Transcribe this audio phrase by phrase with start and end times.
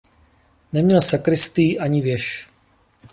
[0.73, 2.49] Neměl sakristii ani věž.